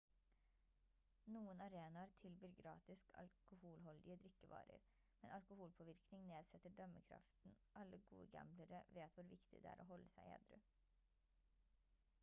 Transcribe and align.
noen 1.33 1.59
arenaer 1.65 2.13
tilbyr 2.21 2.55
gratis 2.61 3.03
alkoholholdige 3.23 4.15
drikkevarer 4.23 4.87
men 5.25 5.35
alkoholpåvirkning 5.37 6.25
nedsetter 6.31 6.75
dømmekraften 6.81 7.55
alle 7.83 8.01
gode 8.09 8.27
gamblere 8.39 8.83
vet 8.99 9.17
hvor 9.19 9.31
viktig 9.37 9.63
det 9.67 9.73
er 9.75 9.85
å 9.85 9.89
holde 9.93 10.11
seg 10.17 10.35
edru 10.41 10.61